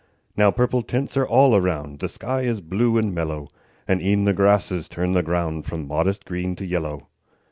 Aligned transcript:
Now 0.35 0.49
purple 0.49 0.81
tints 0.81 1.15
are 1.15 1.27
all 1.27 1.55
around; 1.55 1.99
The 1.99 2.09
sky 2.09 2.41
is 2.41 2.59
blue 2.59 2.97
and 2.97 3.13
mellow; 3.13 3.49
And 3.87 4.01
e'en 4.01 4.25
the 4.25 4.33
grasses 4.33 4.89
turn 4.89 5.13
the 5.13 5.21
ground 5.21 5.67
From 5.67 5.87
modest 5.87 6.25
green 6.25 6.55
to 6.55 6.65
yellow. 6.65 7.07